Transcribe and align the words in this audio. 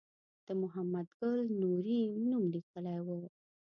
د 0.45 0.47
محمد 0.61 1.07
ګل 1.19 1.39
نوري 1.61 2.01
نوم 2.29 2.43
لیکلی 2.53 2.97
و. 3.05 3.07